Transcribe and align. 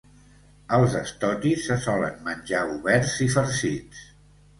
Els 0.77 0.93
stotties 1.09 1.67
se 1.71 1.77
solen 1.83 2.15
menjar 2.29 2.63
oberts 2.77 3.13
i 3.27 3.29
farcits. 3.35 4.01